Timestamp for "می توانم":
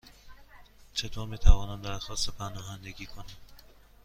1.27-1.81